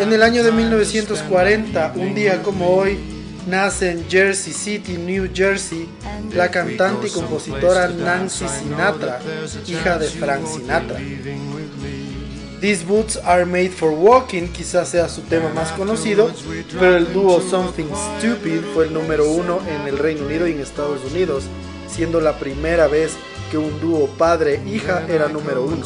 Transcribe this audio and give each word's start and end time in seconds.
En 0.00 0.12
el 0.12 0.22
año 0.22 0.42
de 0.42 0.52
1940, 0.52 1.92
un 1.96 2.14
día 2.14 2.42
como 2.42 2.68
hoy, 2.68 2.98
nace 3.46 3.90
en 3.90 4.08
Jersey 4.08 4.52
City, 4.52 4.96
New 4.96 5.28
Jersey, 5.34 5.88
la 6.32 6.50
cantante 6.50 7.08
y 7.08 7.10
compositora 7.10 7.88
Nancy 7.88 8.46
Sinatra, 8.48 9.20
hija 9.66 9.98
de 9.98 10.08
Frank 10.08 10.46
Sinatra. 10.46 10.98
These 12.60 12.84
Boots 12.84 13.18
Are 13.24 13.44
Made 13.44 13.70
for 13.70 13.90
Walking 13.90 14.46
quizás 14.48 14.90
sea 14.90 15.08
su 15.08 15.22
tema 15.22 15.48
más 15.48 15.72
conocido, 15.72 16.30
pero 16.78 16.96
el 16.96 17.12
dúo 17.12 17.40
Something 17.40 17.90
Stupid 18.20 18.60
fue 18.72 18.86
el 18.86 18.94
número 18.94 19.28
uno 19.28 19.58
en 19.68 19.88
el 19.88 19.98
Reino 19.98 20.26
Unido 20.26 20.46
y 20.46 20.52
en 20.52 20.60
Estados 20.60 21.00
Unidos, 21.10 21.44
siendo 21.88 22.20
la 22.20 22.38
primera 22.38 22.86
vez 22.86 23.14
que 23.14 23.31
un 23.58 23.80
dúo 23.80 24.08
padre-hija 24.18 25.06
era 25.08 25.28
número 25.28 25.64
uno. 25.64 25.84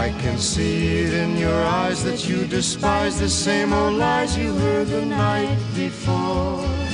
I 0.00 0.10
can 0.22 0.38
see 0.38 1.02
it 1.02 1.12
in 1.12 1.36
your 1.36 1.64
eyes 1.64 2.04
that 2.04 2.28
you 2.28 2.46
despise 2.46 3.18
the 3.18 3.28
same 3.28 3.72
old 3.72 3.94
lies 3.94 4.38
you 4.38 4.54
heard 4.54 4.86
the 4.86 5.04
night 5.04 5.58
before. 5.74 6.87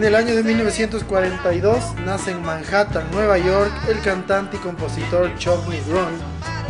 En 0.00 0.06
el 0.06 0.14
año 0.14 0.34
de 0.34 0.42
1942 0.42 1.96
nace 2.06 2.30
en 2.30 2.40
Manhattan, 2.40 3.10
Nueva 3.10 3.36
York, 3.36 3.70
el 3.86 4.00
cantante 4.00 4.56
y 4.56 4.60
compositor 4.60 5.30
Chuck 5.36 5.68
Negron, 5.68 6.14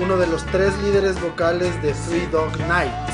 uno 0.00 0.16
de 0.16 0.26
los 0.26 0.44
tres 0.46 0.76
líderes 0.78 1.20
vocales 1.20 1.80
de 1.80 1.92
Three 1.92 2.26
Dog 2.26 2.58
Night. 2.66 3.09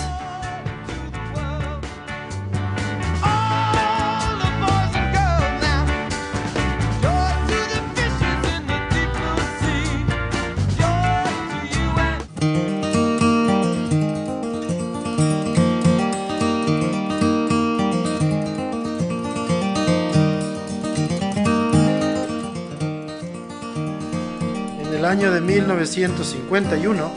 Año 25.06 25.30
de 25.30 25.40
1951 25.40 27.10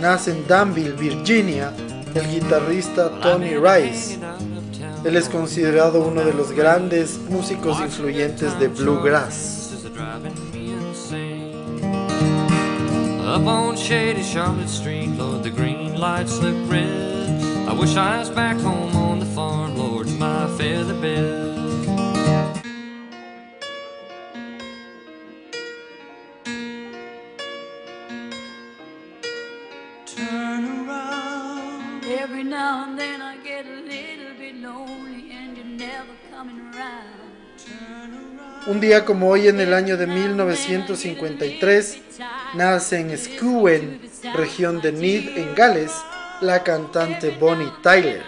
nace 0.00 0.30
en 0.30 0.46
Danville, 0.46 0.92
Virginia, 0.92 1.72
el 2.14 2.28
guitarrista 2.30 3.10
Tony 3.20 3.56
Rice. 3.56 4.18
Él 5.04 5.16
es 5.16 5.28
considerado 5.28 6.00
uno 6.00 6.22
de 6.22 6.32
los 6.32 6.52
grandes 6.52 7.18
músicos 7.28 7.78
influyentes 7.80 8.58
de 8.58 8.68
bluegrass. 8.68 9.74
Un 38.66 38.80
día 38.80 39.04
como 39.04 39.28
hoy 39.28 39.46
en 39.46 39.60
el 39.60 39.72
año 39.72 39.96
de 39.96 40.08
1953 40.08 41.98
nace 42.54 42.98
en 42.98 43.16
Skewen, 43.16 44.00
región 44.34 44.80
de 44.80 44.90
Meath 44.92 45.36
en 45.36 45.54
Gales, 45.54 45.92
la 46.40 46.64
cantante 46.64 47.30
Bonnie 47.30 47.72
Tyler. 47.82 48.22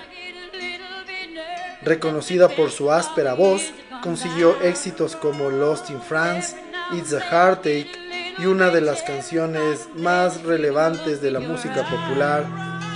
Reconocida 1.83 2.49
por 2.49 2.71
su 2.71 2.93
áspera 2.93 3.35
voz, 3.35 3.73
consiguió 4.03 4.61
éxitos 4.63 5.17
como 5.17 5.51
Lost 5.51 5.91
in 5.91 6.01
France, 6.01 6.57
It's 6.93 7.13
a 7.13 7.21
Heartache 7.21 7.91
y 8.39 8.47
una 8.47 8.71
de 8.71 8.81
las 8.81 9.03
canciones 9.03 9.89
más 9.97 10.43
relevantes 10.43 11.21
de 11.21 11.33
la 11.33 11.41
música 11.41 11.83
popular, 11.83 12.47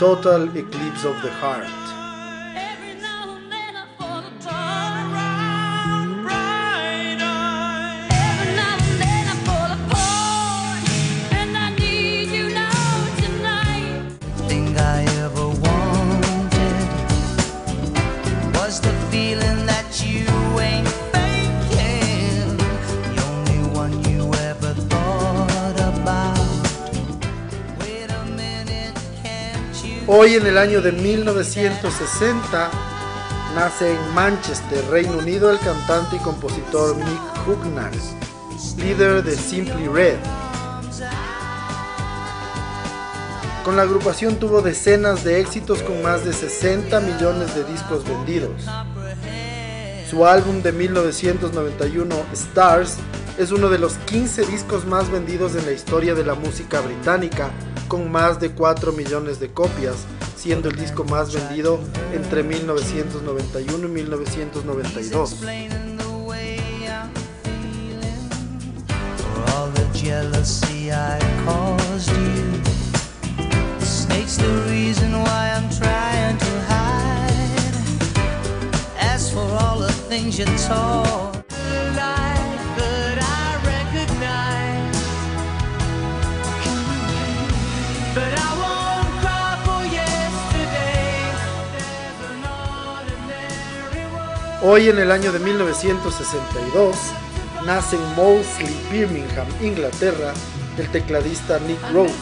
Total 0.03 0.49
Eclipse 0.57 1.05
of 1.05 1.23
the 1.23 1.31
Heart. 1.31 1.82
Hoy 30.23 30.37
en 30.37 30.47
el 30.47 30.57
año 30.57 30.81
de 30.81 30.93
1960 30.93 32.71
nace 33.57 33.93
en 33.93 34.15
Manchester, 34.15 34.85
Reino 34.89 35.19
Unido, 35.19 35.51
el 35.51 35.59
cantante 35.59 36.15
y 36.15 36.21
compositor 36.21 36.95
Mick 36.95 37.49
Hucknall, 37.49 37.91
líder 38.77 39.25
de 39.25 39.35
Simply 39.35 39.89
Red. 39.89 40.19
Con 43.65 43.75
la 43.75 43.83
agrupación 43.83 44.37
tuvo 44.37 44.63
decenas 44.63 45.25
de 45.25 45.41
éxitos 45.41 45.83
con 45.83 46.01
más 46.03 46.25
de 46.25 46.33
60 46.33 47.01
millones 47.01 47.57
de 47.57 47.65
discos 47.65 48.05
vendidos. 48.05 48.63
Su 50.09 50.25
álbum 50.25 50.63
de 50.63 50.71
1991, 50.71 52.15
Stars, 52.33 52.99
es 53.39 53.51
uno 53.51 53.69
de 53.69 53.81
los 53.81 53.95
15 53.95 54.47
discos 54.47 54.87
más 54.87 55.11
vendidos 55.11 55.57
en 55.57 55.67
la 55.67 55.73
historia 55.73 56.15
de 56.15 56.25
la 56.25 56.37
música 56.37 56.81
británica 56.81 57.51
con 57.89 58.11
más 58.11 58.41
de 58.41 58.51
4 58.51 58.93
millones 58.93 59.41
de 59.41 59.51
copias, 59.51 59.97
siendo 60.37 60.69
el 60.69 60.77
disco 60.77 61.05
más 61.05 61.33
vendido 61.33 61.79
entre 62.15 62.43
1991 62.43 63.87
y 63.87 63.91
1992. 63.91 65.37
Hoy 94.65 94.89
en 94.89 95.01
el 95.01 95.11
año 95.11 95.33
de 95.33 95.41
1962 95.41 96.97
nace 97.67 97.97
en 97.97 98.15
Moseley, 98.15 98.81
Birmingham, 98.93 99.49
Inglaterra, 99.61 100.33
el 100.79 100.89
tecladista 100.93 101.59
Nick 101.67 101.83
Rhodes. 101.93 102.13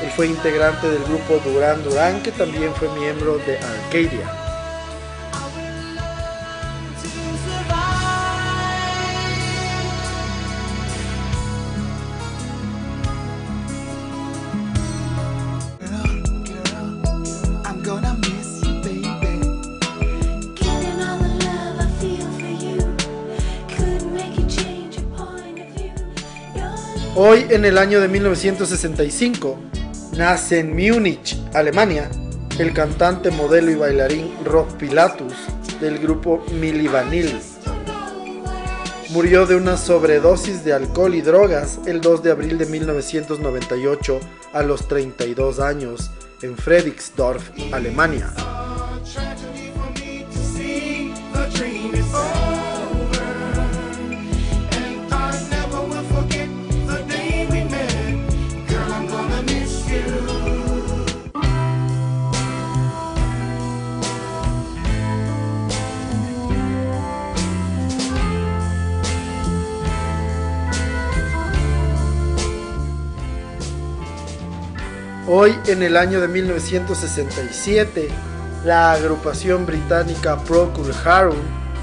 Él 0.00 0.08
fue 0.14 0.28
integrante 0.28 0.88
del 0.88 1.02
grupo 1.02 1.40
Duran 1.44 1.82
Duran 1.82 2.22
que 2.22 2.30
también 2.30 2.72
fue 2.76 2.88
miembro 2.90 3.38
de 3.38 3.58
Arcadia. 3.58 4.41
Hoy 27.32 27.46
en 27.48 27.64
el 27.64 27.78
año 27.78 27.98
de 27.98 28.08
1965 28.08 29.58
nace 30.18 30.58
en 30.58 30.76
Múnich, 30.76 31.34
Alemania, 31.54 32.10
el 32.58 32.74
cantante, 32.74 33.30
modelo 33.30 33.70
y 33.70 33.74
bailarín 33.74 34.34
Rob 34.44 34.66
Pilatus 34.76 35.32
del 35.80 35.98
grupo 35.98 36.44
Milli 36.60 36.88
Vanilli. 36.88 37.40
Murió 39.12 39.46
de 39.46 39.56
una 39.56 39.78
sobredosis 39.78 40.62
de 40.62 40.74
alcohol 40.74 41.14
y 41.14 41.22
drogas 41.22 41.80
el 41.86 42.02
2 42.02 42.22
de 42.22 42.32
abril 42.32 42.58
de 42.58 42.66
1998 42.66 44.20
a 44.52 44.62
los 44.62 44.86
32 44.86 45.58
años 45.58 46.10
en 46.42 46.54
Frederiksdorf, 46.54 47.50
Alemania. 47.72 48.30
Hoy, 75.28 75.56
en 75.66 75.84
el 75.84 75.96
año 75.96 76.20
de 76.20 76.26
1967, 76.26 78.08
la 78.64 78.92
agrupación 78.92 79.64
británica 79.64 80.36
Procure 80.36 80.92
Harum 81.04 81.36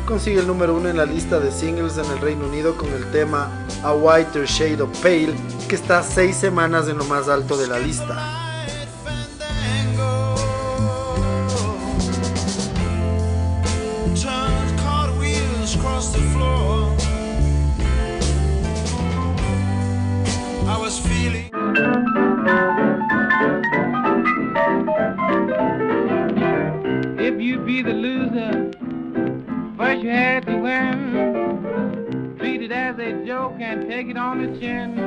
consigue 0.05 0.41
el 0.41 0.47
número 0.47 0.75
uno 0.75 0.89
en 0.89 0.97
la 0.97 1.05
lista 1.05 1.39
de 1.39 1.49
singles 1.49 1.97
en 1.97 2.05
el 2.11 2.19
Reino 2.19 2.47
Unido 2.47 2.75
con 2.75 2.91
el 2.91 3.09
tema 3.11 3.49
A 3.81 3.93
Whiter 3.93 4.45
Shade 4.45 4.81
of 4.81 4.89
Pale, 5.01 5.33
que 5.69 5.75
está 5.75 6.03
seis 6.03 6.35
semanas 6.35 6.89
en 6.89 6.97
lo 6.97 7.05
más 7.05 7.29
alto 7.29 7.55
de 7.55 7.67
la 7.67 7.79
lista. 7.79 8.49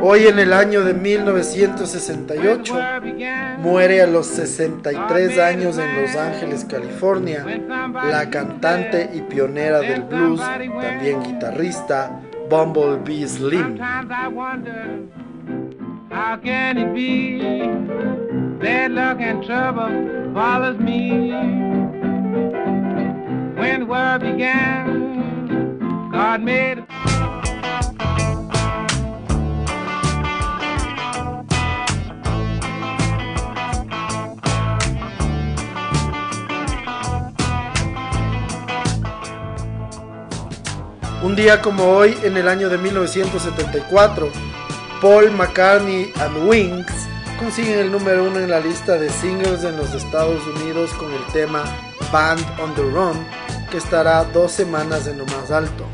Hoy 0.01 0.27
en 0.27 0.39
el 0.39 0.53
año 0.53 0.83
de 0.83 0.95
1968 0.95 2.75
muere 3.59 4.03
a 4.03 4.07
los 4.07 4.27
63 4.27 5.39
años 5.39 5.79
en 5.79 6.03
Los 6.03 6.17
Ángeles, 6.17 6.65
California, 6.65 7.45
la 7.47 8.29
cantante 8.31 9.11
y 9.15 9.21
pionera 9.23 9.81
del 9.81 10.03
blues, 10.03 10.41
también 10.41 11.23
guitarrista, 11.23 12.21
Bumblebee 12.51 13.27
Slim. 13.27 13.79
How 16.13 16.37
can 16.37 16.77
it 16.77 16.93
be? 16.93 17.39
Bad 18.61 18.93
luck 18.93 19.19
and 19.19 19.43
trouble 19.43 20.35
follows 20.35 20.79
me. 20.79 21.62
When 23.63 23.87
God 23.87 24.25
made 26.41 26.85
Un 41.23 41.37
día 41.37 41.63
como 41.63 41.85
hoy, 41.85 42.19
en 42.25 42.37
el 42.37 42.49
año 42.49 42.69
de 42.69 42.79
1974, 42.79 44.29
Paul 45.01 45.31
McCartney 45.31 46.13
and 46.21 46.49
Wings 46.49 46.91
consiguen 47.39 47.79
el 47.79 47.93
número 47.93 48.25
uno 48.25 48.41
en 48.41 48.51
la 48.51 48.59
lista 48.59 48.95
de 48.95 49.09
singles 49.09 49.63
en 49.63 49.77
los 49.77 49.95
Estados 49.95 50.43
Unidos 50.49 50.93
con 50.95 51.13
el 51.13 51.25
tema 51.33 51.63
Band 52.13 52.45
on 52.61 52.75
the 52.75 52.83
Run, 52.83 53.17
que 53.73 53.79
estará 53.79 54.23
dos 54.25 54.53
semanas 54.53 55.07
en 55.07 55.17
lo 55.17 55.25
más 55.25 55.51
alto. 55.51 55.87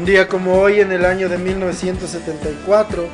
Un 0.00 0.06
día 0.06 0.28
como 0.28 0.54
hoy, 0.54 0.80
en 0.80 0.92
el 0.92 1.04
año 1.04 1.28
de 1.28 1.36
1974, 1.36 3.06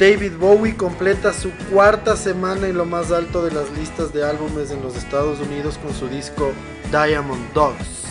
David 0.00 0.32
Bowie 0.38 0.74
completa 0.78 1.30
su 1.30 1.50
cuarta 1.70 2.16
semana 2.16 2.68
en 2.68 2.78
lo 2.78 2.86
más 2.86 3.12
alto 3.12 3.44
de 3.44 3.52
las 3.52 3.70
listas 3.72 4.14
de 4.14 4.24
álbumes 4.24 4.70
en 4.70 4.80
los 4.80 4.96
Estados 4.96 5.40
Unidos 5.40 5.76
con 5.76 5.92
su 5.92 6.08
disco 6.08 6.52
Diamond 6.90 7.52
Dogs. 7.52 8.01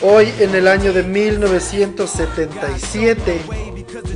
Hoy, 0.00 0.32
en 0.38 0.54
el 0.54 0.68
año 0.68 0.92
de 0.92 1.02
1977, 1.02 3.40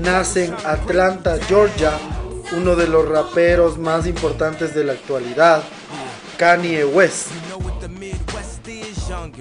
nace 0.00 0.44
en 0.44 0.54
Atlanta, 0.64 1.40
Georgia, 1.48 1.90
uno 2.56 2.76
de 2.76 2.86
los 2.86 3.08
raperos 3.08 3.78
más 3.78 4.06
importantes 4.06 4.72
de 4.74 4.84
la 4.84 4.92
actualidad, 4.92 5.64
Kanye 6.36 6.84
West. 6.84 7.30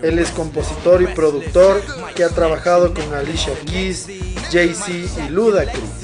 Él 0.01 0.19
es 0.19 0.29
compositor 0.31 1.01
y 1.01 1.07
productor 1.07 1.81
que 2.15 2.23
ha 2.23 2.29
trabajado 2.29 2.93
con 2.93 3.13
Alicia 3.13 3.53
Keys, 3.65 4.07
Jay-Z 4.51 5.25
y 5.27 5.29
Ludacris. 5.29 6.00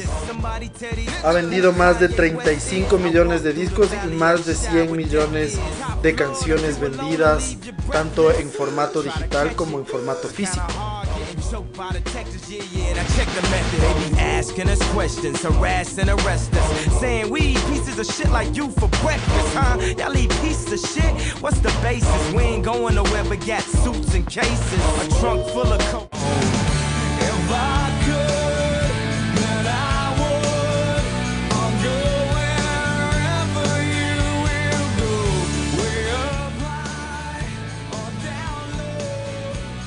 Ha 1.23 1.31
vendido 1.31 1.71
más 1.73 1.99
de 1.99 2.09
35 2.09 2.97
millones 2.97 3.43
de 3.43 3.53
discos 3.53 3.89
y 4.05 4.07
más 4.15 4.45
de 4.45 4.55
100 4.55 4.91
millones 4.91 5.59
de 6.01 6.15
canciones 6.15 6.79
vendidas, 6.79 7.57
tanto 7.91 8.31
en 8.31 8.49
formato 8.49 9.03
digital 9.03 9.55
como 9.55 9.79
en 9.79 9.85
formato 9.85 10.27
físico. 10.27 10.65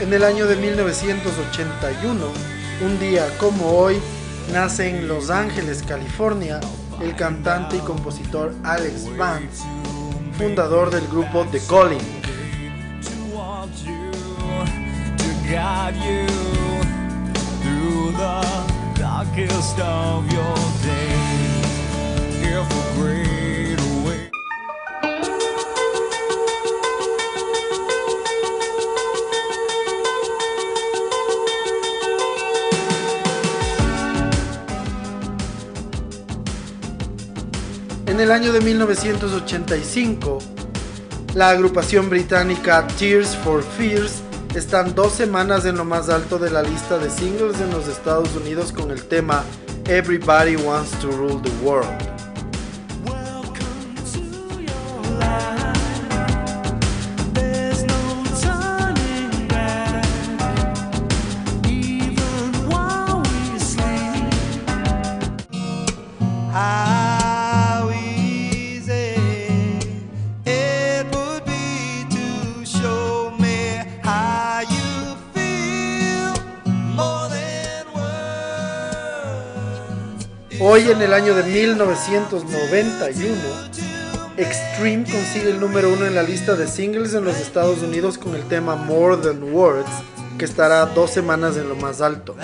En 0.00 0.14
el 0.14 0.24
año 0.24 0.46
de 0.46 0.56
1981, 0.56 2.24
un 2.82 2.98
día 2.98 3.26
como 3.36 3.66
hoy, 3.66 4.00
nace 4.50 4.88
en 4.88 5.06
Los 5.06 5.28
Ángeles, 5.28 5.82
California, 5.86 6.58
el 7.02 7.14
cantante 7.14 7.76
y 7.76 7.80
compositor 7.80 8.54
Alex 8.64 9.14
Vance, 9.18 9.62
fundador 10.38 10.90
del 10.90 11.06
grupo 11.06 11.44
The 11.52 11.60
Calling. 11.68 12.00
En 38.20 38.24
el 38.24 38.32
año 38.32 38.52
de 38.52 38.60
1985, 38.60 40.40
la 41.32 41.48
agrupación 41.48 42.10
británica 42.10 42.86
Tears 42.98 43.34
for 43.34 43.62
Fears 43.62 44.20
están 44.54 44.94
dos 44.94 45.14
semanas 45.14 45.64
en 45.64 45.78
lo 45.78 45.86
más 45.86 46.10
alto 46.10 46.38
de 46.38 46.50
la 46.50 46.62
lista 46.62 46.98
de 46.98 47.08
singles 47.08 47.58
en 47.62 47.70
los 47.70 47.88
Estados 47.88 48.28
Unidos 48.36 48.72
con 48.72 48.90
el 48.90 49.04
tema 49.04 49.42
Everybody 49.86 50.56
Wants 50.56 50.90
to 51.00 51.10
Rule 51.10 51.40
the 51.42 51.64
World. 51.64 52.09
En 80.88 81.02
el 81.02 81.12
año 81.12 81.34
de 81.34 81.42
1991, 81.42 83.34
Extreme 84.38 85.04
consigue 85.04 85.50
el 85.50 85.60
número 85.60 85.92
uno 85.92 86.06
en 86.06 86.14
la 86.14 86.22
lista 86.22 86.56
de 86.56 86.66
singles 86.66 87.12
en 87.12 87.22
los 87.24 87.36
Estados 87.36 87.82
Unidos 87.82 88.16
con 88.16 88.34
el 88.34 88.48
tema 88.48 88.76
More 88.76 89.18
Than 89.18 89.52
Words, 89.52 89.90
que 90.38 90.46
estará 90.46 90.86
dos 90.86 91.10
semanas 91.10 91.58
en 91.58 91.68
lo 91.68 91.76
más 91.76 92.00
alto. 92.00 92.34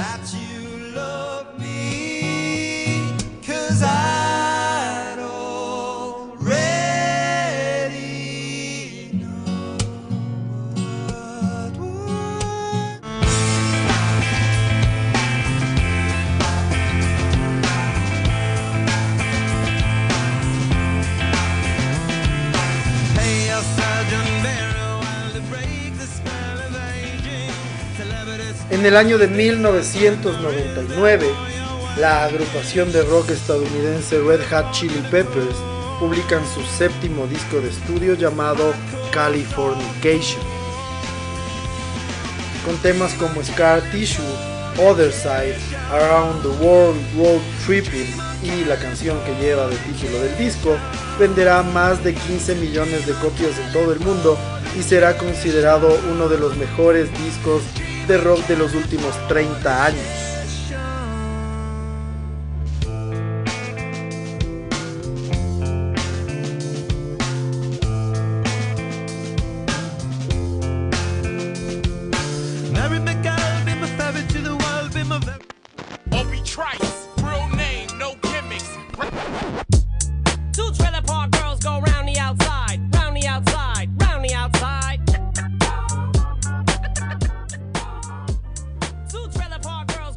En 28.87 28.93
el 28.93 28.99
año 28.99 29.19
de 29.19 29.27
1999, 29.27 31.27
la 31.99 32.23
agrupación 32.23 32.93
de 32.93 33.03
rock 33.03 33.31
estadounidense 33.31 34.21
Red 34.21 34.43
Hot 34.49 34.71
Chili 34.71 35.03
Peppers 35.11 35.57
publican 35.99 36.47
su 36.47 36.63
séptimo 36.63 37.27
disco 37.27 37.61
de 37.61 37.71
estudio 37.71 38.15
llamado 38.15 38.73
Californication, 39.11 40.41
con 42.65 42.77
temas 42.77 43.13
como 43.15 43.43
Scar 43.43 43.83
Tissue, 43.91 44.23
Other 44.79 45.13
Side, 45.13 45.59
Around 45.91 46.43
the 46.43 46.65
World 46.65 47.01
Road 47.17 47.41
Tripping 47.67 48.07
y 48.45 48.65
la 48.67 48.77
canción 48.77 49.19
que 49.25 49.35
lleva 49.43 49.67
de 49.67 49.75
título 49.79 50.21
del 50.21 50.39
disco, 50.39 50.77
venderá 51.19 51.65
más 51.65 52.05
de 52.05 52.15
15 52.15 52.55
millones 52.55 53.05
de 53.05 53.15
copias 53.15 53.59
en 53.59 53.73
todo 53.73 53.93
el 53.93 53.99
mundo 53.99 54.39
y 54.79 54.83
será 54.85 55.19
considerado 55.19 55.99
uno 56.13 56.29
de 56.29 56.39
los 56.39 56.57
mejores 56.57 57.11
discos 57.25 57.65
de 58.07 58.19
rock 58.19 58.47
de 58.47 58.57
los 58.57 58.75
últimos 58.75 59.15
30 59.29 59.85
años. 59.85 60.36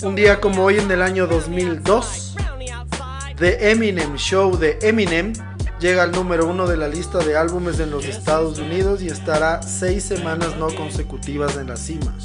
Un 0.01 0.15
día 0.15 0.39
como 0.39 0.63
hoy 0.63 0.77
en 0.77 0.89
el 0.91 1.01
año 1.01 1.27
2002, 1.27 2.35
The 3.35 3.71
Eminem 3.71 4.15
Show 4.15 4.57
de 4.57 4.79
Eminem 4.81 5.33
llega 5.81 6.03
al 6.03 6.11
número 6.11 6.47
uno 6.47 6.67
de 6.67 6.77
la 6.77 6.87
lista 6.87 7.19
de 7.19 7.35
álbumes 7.35 7.81
en 7.81 7.91
los 7.91 8.05
Estados 8.05 8.59
Unidos 8.59 9.01
y 9.01 9.07
estará 9.07 9.61
seis 9.61 10.05
semanas 10.05 10.55
no 10.57 10.67
consecutivas 10.73 11.57
en 11.57 11.67
la 11.67 11.75
cima. 11.75 12.15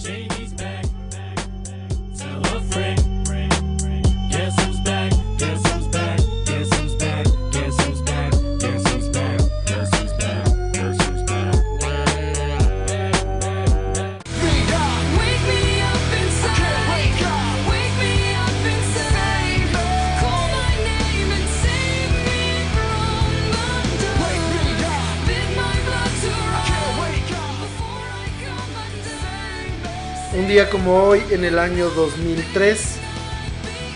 Como 30.63 31.03
hoy, 31.03 31.21
en 31.31 31.45
el 31.45 31.59
año 31.59 31.91
2003, 31.91 32.97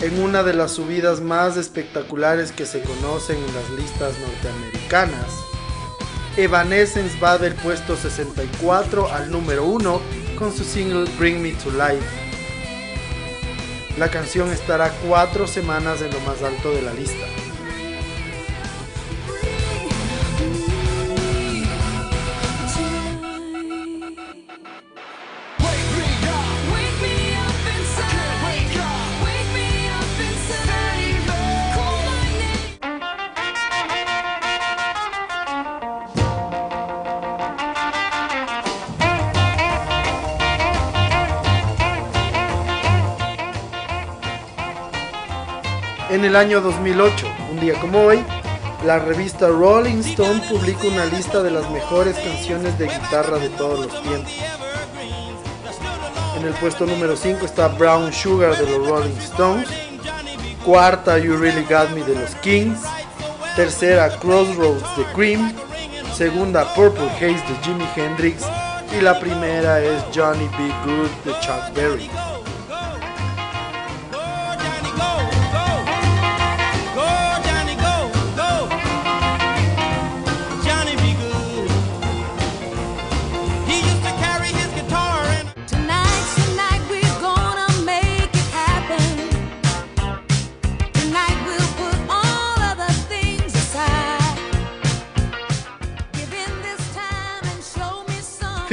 en 0.01 0.21
una 0.21 0.43
de 0.43 0.53
las 0.53 0.71
subidas 0.71 1.21
más 1.21 1.55
espectaculares 1.55 2.51
que 2.51 2.65
se 2.65 2.81
conocen 2.81 3.37
en 3.37 3.55
las 3.55 3.69
listas 3.69 4.13
norteamericanas, 4.19 5.31
Evanescence 6.35 7.17
va 7.17 7.37
del 7.37 7.55
puesto 7.55 7.95
64 7.95 9.09
al 9.09 9.31
número 9.31 9.63
1 9.63 10.01
con 10.37 10.53
su 10.53 10.65
single 10.65 11.09
Bring 11.17 11.41
Me 11.41 11.53
to 11.53 11.71
Life. 11.71 12.05
La 13.97 14.09
canción 14.09 14.51
estará 14.51 14.91
cuatro 15.07 15.47
semanas 15.47 16.01
en 16.01 16.11
lo 16.11 16.19
más 16.21 16.43
alto 16.43 16.71
de 16.71 16.81
la 16.81 16.93
lista. 16.93 17.25
En 46.19 46.25
el 46.25 46.35
año 46.35 46.59
2008, 46.59 47.27
un 47.49 47.61
día 47.61 47.79
como 47.79 48.01
hoy, 48.01 48.21
la 48.85 48.99
revista 48.99 49.47
Rolling 49.47 49.99
Stone 49.99 50.41
publica 50.49 50.85
una 50.85 51.05
lista 51.05 51.41
de 51.41 51.49
las 51.49 51.71
mejores 51.71 52.17
canciones 52.17 52.77
de 52.77 52.89
guitarra 52.89 53.37
de 53.37 53.47
todos 53.47 53.85
los 53.85 54.01
tiempos. 54.01 54.33
En 56.37 56.45
el 56.45 56.53
puesto 56.55 56.85
número 56.85 57.15
5 57.15 57.45
está 57.45 57.69
Brown 57.69 58.11
Sugar 58.11 58.57
de 58.57 58.69
los 58.69 58.85
Rolling 58.85 59.17
Stones. 59.19 59.69
Cuarta, 60.65 61.17
You 61.17 61.37
Really 61.37 61.63
Got 61.63 61.91
Me 61.91 62.03
de 62.03 62.15
los 62.15 62.35
Kings. 62.41 62.81
Tercera, 63.55 64.09
Crossroads 64.17 64.97
de 64.97 65.05
Cream. 65.13 65.53
Segunda, 66.13 66.65
Purple 66.73 67.09
Haze 67.11 67.41
de 67.47 67.55
Jimi 67.63 67.87
Hendrix. 67.95 68.43
Y 68.93 68.99
la 68.99 69.17
primera 69.21 69.79
es 69.79 70.03
Johnny 70.13 70.49
B. 70.57 70.69
Good 70.83 71.31
de 71.31 71.39
Chuck 71.39 71.73
Berry. 71.73 72.09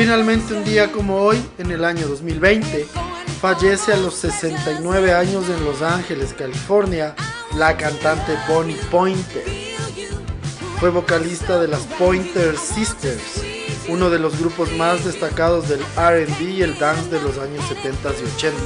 Finalmente, 0.07 0.55
un 0.55 0.63
día 0.63 0.93
como 0.93 1.17
hoy, 1.17 1.37
en 1.59 1.73
el 1.73 1.85
año 1.85 2.07
2020, 2.07 2.87
fallece 3.41 3.93
a 3.93 3.97
los 3.97 4.15
69 4.15 5.13
años 5.13 5.49
en 5.49 5.65
Los 5.65 5.83
Ángeles, 5.83 6.33
California, 6.33 7.17
la 7.57 7.77
cantante 7.77 8.39
Bonnie 8.49 8.79
Pointer. 8.89 9.43
Fue 10.79 10.91
vocalista 10.91 11.59
de 11.59 11.67
las 11.67 11.81
Pointer 11.99 12.57
Sisters, 12.57 13.43
uno 13.89 14.09
de 14.09 14.21
los 14.21 14.39
grupos 14.39 14.71
más 14.77 15.05
destacados 15.05 15.69
del 15.69 15.81
RB 15.81 16.51
y 16.51 16.63
el 16.63 16.79
dance 16.79 17.11
de 17.11 17.21
los 17.21 17.37
años 17.39 17.67
70 17.67 18.09
y 18.11 18.37
80. 18.37 18.57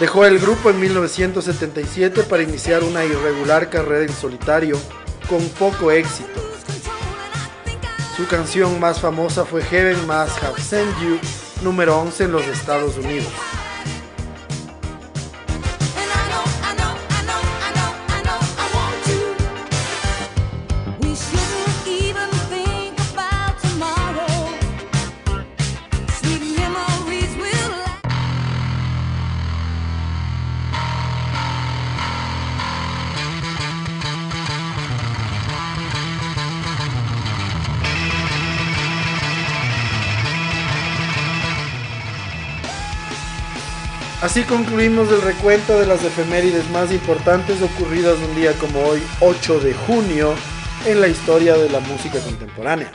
Dejó 0.00 0.24
el 0.24 0.38
grupo 0.38 0.70
en 0.70 0.80
1977 0.80 2.22
para 2.22 2.42
iniciar 2.42 2.82
una 2.84 3.04
irregular 3.04 3.68
carrera 3.68 4.06
en 4.06 4.14
solitario 4.14 4.78
con 5.28 5.46
poco 5.50 5.90
éxito. 5.90 6.39
Su 8.20 8.26
canción 8.26 8.78
más 8.78 9.00
famosa 9.00 9.46
fue 9.46 9.62
Heaven 9.62 10.06
Must 10.06 10.44
Have 10.44 10.60
Sent 10.60 10.94
You, 11.00 11.18
número 11.62 11.98
11 12.00 12.24
en 12.24 12.32
los 12.32 12.46
Estados 12.48 12.98
Unidos. 12.98 13.32
Así 44.30 44.44
concluimos 44.44 45.10
el 45.10 45.22
recuento 45.22 45.76
de 45.76 45.86
las 45.86 46.04
efemérides 46.04 46.70
más 46.70 46.92
importantes 46.92 47.60
ocurridas 47.62 48.16
un 48.16 48.36
día 48.36 48.52
como 48.52 48.80
hoy, 48.86 49.02
8 49.18 49.58
de 49.58 49.74
junio, 49.74 50.34
en 50.86 51.00
la 51.00 51.08
historia 51.08 51.56
de 51.56 51.68
la 51.68 51.80
música 51.80 52.20
contemporánea. 52.20 52.92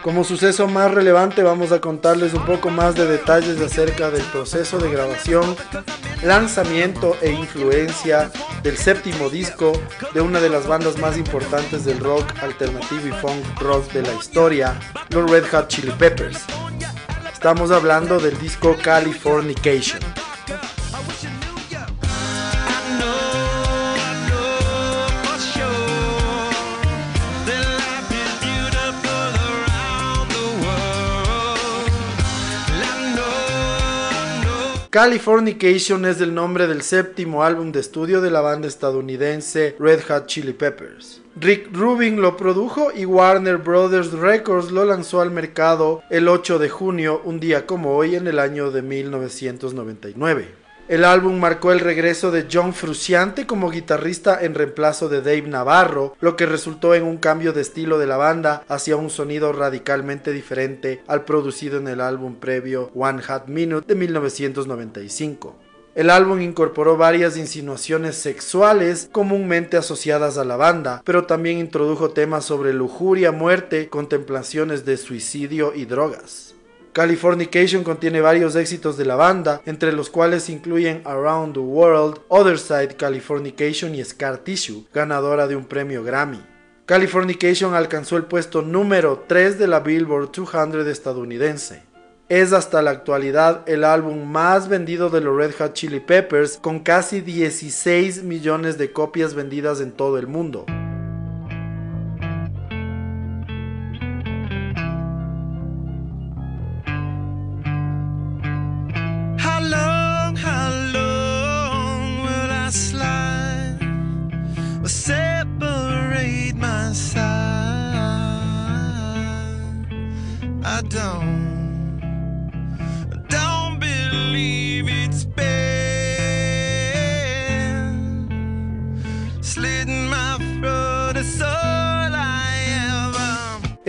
Como 0.00 0.22
suceso 0.22 0.68
más 0.68 0.94
relevante 0.94 1.42
vamos 1.42 1.72
a 1.72 1.80
contarles 1.80 2.34
un 2.34 2.46
poco 2.46 2.70
más 2.70 2.94
de 2.94 3.04
detalles 3.08 3.60
acerca 3.60 4.12
del 4.12 4.22
proceso 4.26 4.78
de 4.78 4.92
grabación, 4.92 5.56
lanzamiento 6.22 7.16
e 7.20 7.32
influencia 7.32 8.30
del 8.62 8.76
séptimo 8.76 9.28
disco 9.28 9.72
de 10.14 10.20
una 10.20 10.38
de 10.38 10.50
las 10.50 10.68
bandas 10.68 10.98
más 10.98 11.18
importantes 11.18 11.84
del 11.84 11.98
rock 11.98 12.32
alternativo 12.40 13.08
y 13.08 13.10
funk 13.10 13.60
rock 13.60 13.90
de 13.90 14.02
la 14.02 14.14
historia, 14.14 14.78
los 15.10 15.28
Red 15.28 15.46
Hot 15.50 15.66
Chili 15.66 15.90
Peppers. 15.98 16.46
Estamos 17.42 17.72
hablando 17.72 18.20
del 18.20 18.38
disco 18.38 18.76
Californication. 18.80 19.98
Californication 34.88 36.04
es 36.04 36.20
el 36.20 36.32
nombre 36.32 36.68
del 36.68 36.82
séptimo 36.82 37.42
álbum 37.42 37.72
de 37.72 37.80
estudio 37.80 38.20
de 38.20 38.30
la 38.30 38.40
banda 38.40 38.68
estadounidense 38.68 39.74
Red 39.80 40.02
Hot 40.06 40.26
Chili 40.26 40.52
Peppers. 40.52 41.21
Rick 41.34 41.70
Rubin 41.72 42.20
lo 42.20 42.36
produjo 42.36 42.92
y 42.94 43.06
Warner 43.06 43.56
Brothers 43.56 44.12
Records 44.12 44.70
lo 44.70 44.84
lanzó 44.84 45.22
al 45.22 45.30
mercado 45.30 46.02
el 46.10 46.28
8 46.28 46.58
de 46.58 46.68
junio, 46.68 47.22
un 47.24 47.40
día 47.40 47.66
como 47.66 47.96
hoy 47.96 48.16
en 48.16 48.26
el 48.26 48.38
año 48.38 48.70
de 48.70 48.82
1999. 48.82 50.62
El 50.88 51.04
álbum 51.04 51.40
marcó 51.40 51.72
el 51.72 51.80
regreso 51.80 52.30
de 52.30 52.48
John 52.52 52.74
Frusciante 52.74 53.46
como 53.46 53.70
guitarrista 53.70 54.44
en 54.44 54.54
reemplazo 54.54 55.08
de 55.08 55.22
Dave 55.22 55.48
Navarro, 55.48 56.14
lo 56.20 56.36
que 56.36 56.44
resultó 56.44 56.94
en 56.94 57.04
un 57.04 57.16
cambio 57.16 57.54
de 57.54 57.62
estilo 57.62 57.98
de 57.98 58.06
la 58.06 58.18
banda 58.18 58.62
hacia 58.68 58.96
un 58.96 59.08
sonido 59.08 59.54
radicalmente 59.54 60.32
diferente 60.32 61.02
al 61.06 61.24
producido 61.24 61.78
en 61.78 61.88
el 61.88 62.02
álbum 62.02 62.34
previo 62.34 62.90
One 62.94 63.22
Hot 63.22 63.46
Minute 63.46 63.86
de 63.86 63.94
1995. 63.94 65.56
El 65.94 66.08
álbum 66.08 66.40
incorporó 66.40 66.96
varias 66.96 67.36
insinuaciones 67.36 68.16
sexuales 68.16 69.10
comúnmente 69.12 69.76
asociadas 69.76 70.38
a 70.38 70.44
la 70.44 70.56
banda, 70.56 71.02
pero 71.04 71.26
también 71.26 71.58
introdujo 71.58 72.12
temas 72.12 72.46
sobre 72.46 72.72
lujuria, 72.72 73.30
muerte, 73.30 73.90
contemplaciones 73.90 74.86
de 74.86 74.96
suicidio 74.96 75.74
y 75.74 75.84
drogas. 75.84 76.54
Californication 76.94 77.84
contiene 77.84 78.22
varios 78.22 78.56
éxitos 78.56 78.96
de 78.96 79.04
la 79.04 79.16
banda, 79.16 79.60
entre 79.66 79.92
los 79.92 80.08
cuales 80.08 80.48
incluyen 80.48 81.02
Around 81.04 81.54
the 81.54 81.60
World, 81.60 82.20
Other 82.28 82.58
Side 82.58 82.96
Californication 82.96 83.94
y 83.94 84.02
Scar 84.02 84.38
Tissue, 84.38 84.86
ganadora 84.94 85.46
de 85.46 85.56
un 85.56 85.66
premio 85.66 86.02
Grammy. 86.02 86.40
Californication 86.86 87.74
alcanzó 87.74 88.16
el 88.16 88.24
puesto 88.24 88.62
número 88.62 89.24
3 89.26 89.58
de 89.58 89.66
la 89.66 89.80
Billboard 89.80 90.32
200 90.32 90.86
estadounidense 90.86 91.91
es 92.32 92.54
hasta 92.54 92.80
la 92.80 92.92
actualidad 92.92 93.60
el 93.66 93.84
álbum 93.84 94.24
más 94.24 94.66
vendido 94.66 95.10
de 95.10 95.20
los 95.20 95.36
Red 95.36 95.52
Hot 95.58 95.74
Chili 95.74 96.00
Peppers 96.00 96.56
con 96.56 96.80
casi 96.80 97.20
16 97.20 98.22
millones 98.22 98.78
de 98.78 98.90
copias 98.90 99.34
vendidas 99.34 99.82
en 99.82 99.92
todo 99.92 100.16
el 100.16 100.26
mundo. 100.26 100.64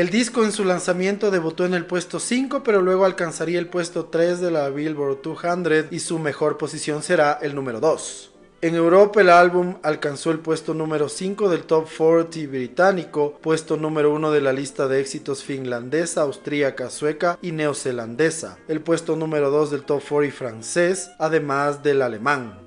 El 0.04 0.10
disco 0.10 0.44
en 0.44 0.52
su 0.52 0.66
lanzamiento 0.66 1.32
debutó 1.32 1.66
en 1.66 1.74
el 1.74 1.86
puesto 1.86 2.20
5, 2.20 2.62
pero 2.62 2.82
luego 2.82 3.06
alcanzaría 3.06 3.58
el 3.58 3.70
puesto 3.70 4.08
3 4.08 4.42
de 4.42 4.52
la 4.52 4.70
Billboard 4.70 5.22
200 5.22 5.94
y 5.94 6.00
su 6.00 6.20
mejor 6.20 6.58
posición 6.58 7.02
será 7.02 7.40
el 7.42 7.56
número 7.56 7.80
2. 7.80 8.32
En 8.60 8.76
Europa 8.76 9.22
el 9.22 9.30
álbum 9.30 9.78
alcanzó 9.82 10.32
el 10.32 10.40
puesto 10.40 10.74
número 10.74 11.08
5 11.08 11.48
del 11.48 11.64
Top 11.64 11.88
40 11.98 12.38
británico, 12.50 13.40
puesto 13.42 13.78
número 13.78 14.14
1 14.14 14.32
de 14.32 14.42
la 14.42 14.52
lista 14.52 14.90
de 14.90 15.00
éxitos 15.00 15.42
finlandesa, 15.42 16.24
austríaca, 16.24 16.90
sueca 16.90 17.40
y 17.42 17.54
neozelandesa, 17.54 18.58
el 18.68 18.82
puesto 18.82 19.16
número 19.16 19.52
2 19.52 19.72
del 19.72 19.84
Top 19.84 20.04
40 20.06 20.36
francés, 20.36 21.12
además 21.18 21.82
del 21.82 22.02
alemán. 22.02 22.60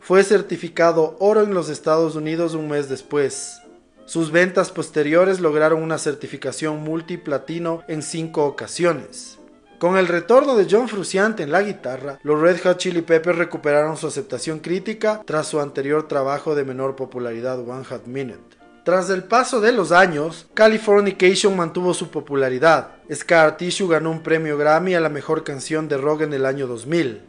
Fue 0.00 0.24
certificado 0.24 1.16
oro 1.20 1.42
en 1.42 1.54
los 1.54 1.68
Estados 1.68 2.16
Unidos 2.16 2.54
un 2.54 2.66
mes 2.66 2.88
después. 2.88 3.60
Sus 4.06 4.30
ventas 4.30 4.70
posteriores 4.70 5.40
lograron 5.40 5.82
una 5.82 5.98
certificación 5.98 6.84
multiplatino 6.84 7.82
en 7.88 8.02
cinco 8.02 8.46
ocasiones. 8.46 9.40
Con 9.80 9.96
el 9.96 10.06
retorno 10.06 10.54
de 10.54 10.68
John 10.70 10.88
Frusciante 10.88 11.42
en 11.42 11.50
la 11.50 11.62
guitarra, 11.62 12.20
los 12.22 12.40
Red 12.40 12.60
Hot 12.62 12.78
Chili 12.78 13.02
Peppers 13.02 13.36
recuperaron 13.36 13.96
su 13.96 14.06
aceptación 14.06 14.60
crítica 14.60 15.22
tras 15.26 15.48
su 15.48 15.60
anterior 15.60 16.06
trabajo 16.06 16.54
de 16.54 16.64
menor 16.64 16.94
popularidad 16.94 17.58
One 17.68 17.84
Hot 17.84 18.06
Minute. 18.06 18.56
Tras 18.84 19.10
el 19.10 19.24
paso 19.24 19.60
de 19.60 19.72
los 19.72 19.90
años, 19.90 20.46
Californication 20.54 21.56
mantuvo 21.56 21.92
su 21.92 22.08
popularidad. 22.08 22.92
Scar 23.12 23.56
Tissue 23.56 23.88
ganó 23.88 24.12
un 24.12 24.22
premio 24.22 24.56
Grammy 24.56 24.94
a 24.94 25.00
la 25.00 25.08
mejor 25.08 25.42
canción 25.42 25.88
de 25.88 25.96
rock 25.96 26.20
en 26.20 26.32
el 26.32 26.46
año 26.46 26.68
2000. 26.68 27.22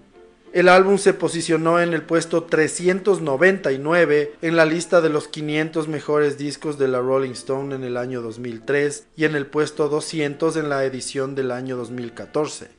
El 0.57 0.69
álbum 0.69 0.97
se 0.97 1.13
posicionó 1.13 1.79
en 1.79 1.93
el 1.93 2.01
puesto 2.01 2.45
399 2.45 4.33
en 4.41 4.55
la 4.55 4.65
lista 4.65 5.01
de 5.01 5.09
los 5.09 5.27
500 5.27 5.87
mejores 5.87 6.39
discos 6.39 6.79
de 6.79 6.87
la 6.87 6.99
Rolling 6.99 7.33
Stone 7.33 7.75
en 7.75 7.83
el 7.83 7.95
año 7.95 8.23
2003 8.23 9.05
y 9.15 9.25
en 9.25 9.35
el 9.35 9.45
puesto 9.45 9.87
200 9.87 10.57
en 10.57 10.69
la 10.69 10.83
edición 10.83 11.35
del 11.35 11.51
año 11.51 11.77
2014. 11.77 12.69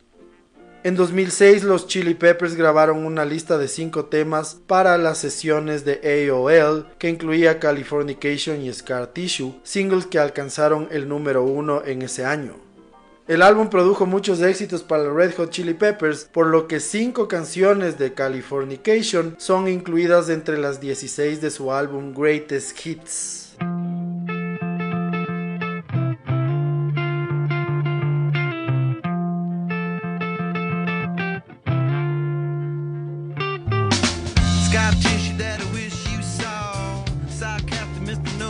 En 0.82 0.96
2006 0.96 1.62
los 1.62 1.86
Chili 1.86 2.14
Peppers 2.14 2.56
grabaron 2.56 3.06
una 3.06 3.24
lista 3.24 3.58
de 3.58 3.68
5 3.68 4.06
temas 4.06 4.56
para 4.66 4.98
las 4.98 5.18
sesiones 5.18 5.84
de 5.84 6.28
AOL 6.32 6.88
que 6.98 7.08
incluía 7.08 7.60
Californication 7.60 8.60
y 8.60 8.72
Scar 8.72 9.12
Tissue, 9.12 9.54
singles 9.62 10.06
que 10.06 10.18
alcanzaron 10.18 10.88
el 10.90 11.08
número 11.08 11.44
1 11.44 11.84
en 11.86 12.02
ese 12.02 12.24
año. 12.24 12.67
El 13.28 13.42
álbum 13.42 13.68
produjo 13.68 14.06
muchos 14.06 14.40
éxitos 14.40 14.82
para 14.82 15.04
los 15.04 15.14
Red 15.14 15.34
Hot 15.36 15.50
Chili 15.50 15.74
Peppers, 15.74 16.24
por 16.24 16.46
lo 16.46 16.66
que 16.66 16.80
cinco 16.80 17.28
canciones 17.28 17.98
de 17.98 18.14
Californication 18.14 19.36
son 19.36 19.68
incluidas 19.68 20.30
entre 20.30 20.56
las 20.56 20.80
16 20.80 21.42
de 21.42 21.50
su 21.50 21.70
álbum 21.70 22.14
Greatest 22.14 22.86
Hits. 22.86 23.48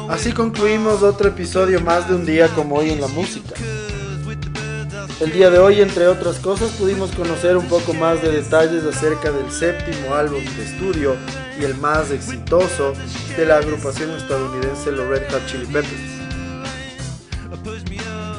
Así 0.08 0.30
concluimos 0.32 1.02
otro 1.02 1.30
episodio 1.30 1.80
más 1.80 2.08
de 2.08 2.14
un 2.14 2.24
día 2.24 2.46
como 2.54 2.76
hoy 2.76 2.90
en 2.90 3.00
la 3.00 3.08
música. 3.08 3.57
El 5.20 5.32
día 5.32 5.50
de 5.50 5.58
hoy, 5.58 5.80
entre 5.80 6.06
otras 6.06 6.38
cosas, 6.38 6.70
pudimos 6.78 7.10
conocer 7.10 7.56
un 7.56 7.66
poco 7.66 7.92
más 7.92 8.22
de 8.22 8.30
detalles 8.30 8.84
acerca 8.84 9.32
del 9.32 9.50
séptimo 9.50 10.14
álbum 10.14 10.44
de 10.44 10.64
estudio 10.64 11.16
y 11.60 11.64
el 11.64 11.74
más 11.74 12.12
exitoso 12.12 12.92
de 13.36 13.44
la 13.44 13.56
agrupación 13.56 14.12
estadounidense 14.12 14.92
los 14.92 15.08
Red 15.08 15.28
Hot 15.32 15.44
Chili 15.46 15.66
Peppers. 15.66 16.18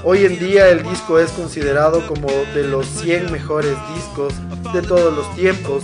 Hoy 0.06 0.24
en 0.24 0.40
día 0.40 0.70
el 0.70 0.82
disco 0.84 1.20
es 1.20 1.32
considerado 1.32 2.08
como 2.08 2.30
de 2.56 2.64
los 2.64 2.86
100 2.88 3.30
mejores 3.30 3.76
discos 3.94 4.34
de 4.72 4.82
todos 4.82 5.14
los 5.14 5.36
tiempos 5.36 5.84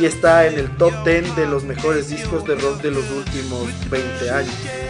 y 0.00 0.06
está 0.06 0.46
en 0.46 0.58
el 0.58 0.74
top 0.78 0.94
10 1.04 1.36
de 1.36 1.46
los 1.46 1.64
mejores 1.64 2.08
discos 2.08 2.46
de 2.46 2.54
rock 2.54 2.80
de 2.80 2.92
los 2.92 3.04
últimos 3.10 3.68
20 3.90 4.30
años. 4.30 4.89